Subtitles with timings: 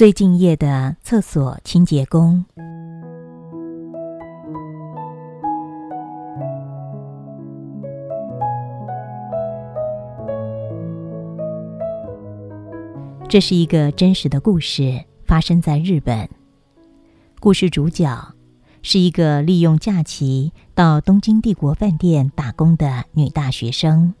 [0.00, 2.42] 最敬业的厕所清洁工。
[13.28, 16.26] 这是一个真实的故事，发生在日本。
[17.38, 18.34] 故事主角
[18.80, 24.14] 是一个利用假期到东京帝国饭店打工的女大学生。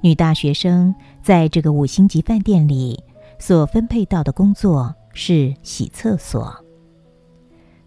[0.00, 3.04] 女大学生在这个五星级饭店里
[3.46, 6.64] 所分配到的工作是洗厕所。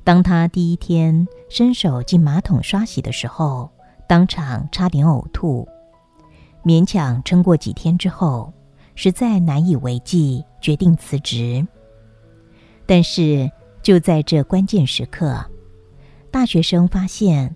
[0.04, 3.68] 当他第一天伸手进马桶刷洗的时候，
[4.08, 5.68] 当场差点呕吐，
[6.64, 8.54] 勉强撑过几天之后。
[8.94, 11.66] 实在难以为继，决定辞职。
[12.86, 13.50] 但是
[13.82, 15.44] 就在这关键时刻，
[16.30, 17.56] 大学生发现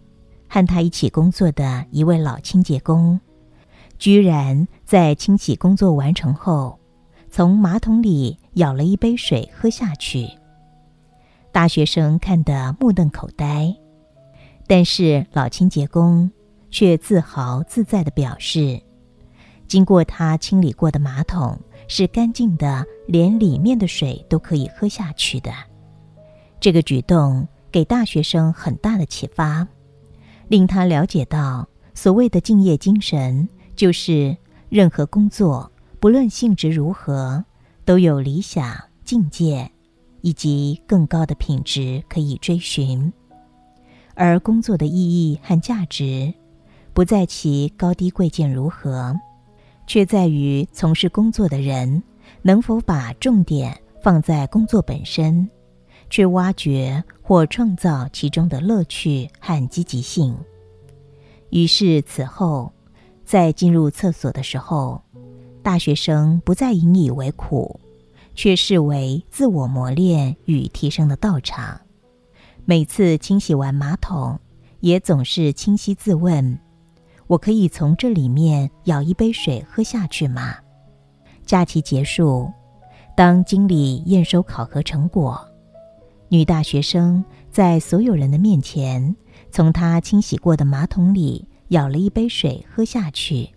[0.49, 3.19] 和他一起工作的一位老清洁工，
[3.99, 6.79] 居然在清洗工作完成后，
[7.33, 10.29] 从马桶里舀了一杯水喝下去。
[11.53, 13.73] 大学生看得目瞪口呆，
[14.67, 16.29] 但是老清洁工
[16.69, 18.81] 却自豪自在地表示。
[19.65, 25.53] 经过他清理过的马桶是干净的，连里面的水都可以喝下去的。
[26.59, 29.65] 这个举动给大学生很大的启发，
[30.49, 34.35] 令他了解到所谓的敬业精神，就是
[34.67, 35.70] 任何工作
[36.01, 37.45] 不论性质如何，
[37.85, 39.71] 都有理想境界
[40.21, 43.13] 以及更高的品质可以追寻，
[44.15, 46.33] 而工作的意义和价值，
[46.91, 49.15] 不在其高低贵贱如何。
[49.85, 52.01] 却在于从事工作的人
[52.41, 55.47] 能否把重点放在工作本身，
[56.09, 60.35] 去挖掘或创造其中的乐趣和积极性。
[61.51, 62.73] 于是此后，
[63.23, 65.03] 在进入厕所的时候，
[65.63, 67.79] 大学生不再引以为苦，
[68.33, 71.79] 却视为自我磨练与提升的道场。
[72.65, 74.39] 每次清洗完马桶，
[74.79, 76.59] 也总是清晰自问。
[77.27, 80.55] 我可以从这里面舀一杯水喝下去吗？
[81.45, 82.51] 假期结束，
[83.15, 85.39] 当经理验收考核成果，
[86.29, 89.15] 女大学生在所有人的面前，
[89.51, 93.49] 从她清洗过的马桶里舀了一杯水喝下去。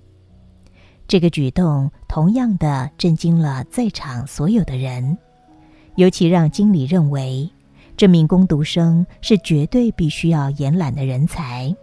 [1.06, 5.16] 这个举动同样的震惊了在场所有的人，
[5.96, 7.48] 尤其让经理认为
[7.96, 11.74] 这名攻读生是绝对必须要延揽的人才。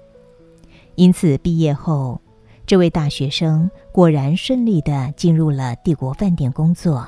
[0.95, 2.19] 因此，毕业后，
[2.65, 7.07] 这位大学生果然顺利的进入了帝国饭店工作。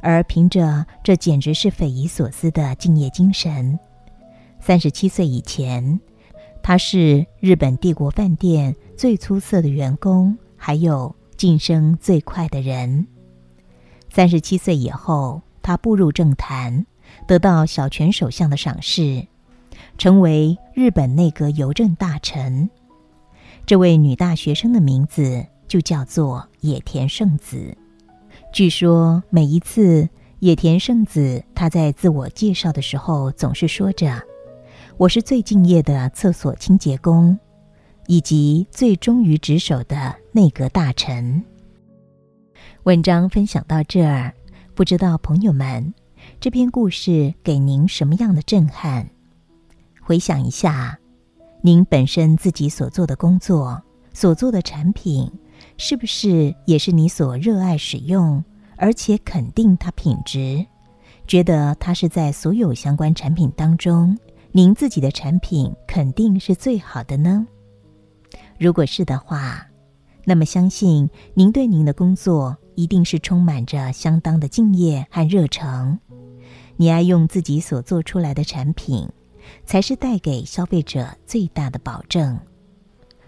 [0.00, 3.78] 而凭着这简直是匪夷所思的敬业精神，
[4.60, 5.98] 三十七岁以前，
[6.62, 10.36] 他是日本帝国饭店最出色的员工，
[10.66, 13.06] 还有晋升最快的人。
[14.08, 16.86] 三十七岁以后，他步入政坛，
[17.26, 19.26] 得到小泉首相的赏识。
[19.98, 22.70] 成为日本内阁邮政大臣，
[23.66, 27.76] 这位女大学生的名字就叫做野田圣子。
[28.50, 30.08] 据说每一次
[30.38, 34.18] 野田圣子她在自我介绍的时候，总是说着
[34.96, 37.38] ：“我是最敬业的厕所清洁工，
[38.06, 41.44] 以及最忠于职守的内阁大臣。”
[42.82, 44.34] 文章分享到这儿，
[44.74, 45.94] 不知道朋友们，
[46.40, 49.08] 这篇故事给您什么样的震撼？
[50.02, 50.98] 回想一下，
[51.62, 53.80] 您本身自己所做的工作、
[54.12, 55.30] 所做的产品，
[55.78, 58.44] 是不是也是你所热爱使用，
[58.76, 60.66] 而且肯定它品质，
[61.28, 64.18] 觉得它是在所有相关产品当中，
[64.50, 67.46] 您自己的产品肯定是最好的呢？
[68.58, 69.64] 如果是的话，
[70.24, 75.98] 那么相信您对您的工作一定是充满着相当的敬业和热诚，
[76.76, 79.08] 你爱用自己所做出来的产品。
[79.66, 82.38] 才是带给消费者最大的保证。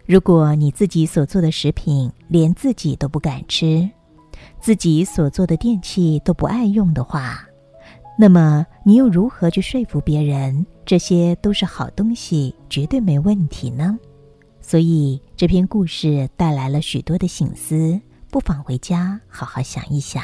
[0.06, 3.86] 如果你自己所做的食品连自己都不敢吃，
[4.58, 7.46] 自己所做的电器都不爱用的话，
[8.18, 13.98] 那么你又如何去说服别人这些都是好东西，绝对没问题呢？
[14.68, 18.00] 所以这篇故事带来了许多的醒思，
[18.32, 20.20] 不妨回家好好想一想。